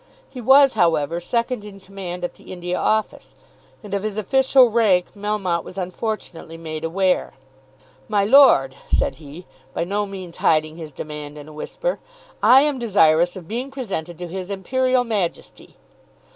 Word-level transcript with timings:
He 0.27 0.41
was, 0.41 0.73
however, 0.73 1.21
second 1.21 1.63
in 1.63 1.79
command 1.79 2.23
at 2.23 2.33
the 2.33 2.51
India 2.51 2.75
Office, 2.75 3.35
and 3.83 3.93
of 3.93 4.01
his 4.01 4.17
official 4.17 4.71
rank 4.71 5.13
Melmotte 5.13 5.63
was 5.63 5.77
unfortunately 5.77 6.57
made 6.57 6.83
aware. 6.83 7.33
"My 8.09 8.25
Lord," 8.25 8.73
said 8.87 9.17
he, 9.17 9.45
by 9.75 9.83
no 9.83 10.07
means 10.07 10.37
hiding 10.37 10.75
his 10.77 10.91
demand 10.91 11.37
in 11.37 11.47
a 11.47 11.53
whisper, 11.53 11.99
"I 12.41 12.61
am 12.63 12.79
desirous 12.79 13.35
of 13.35 13.47
being 13.47 13.69
presented 13.69 14.17
to 14.17 14.27
his 14.27 14.49
Imperial 14.49 15.03
Majesty." 15.03 15.77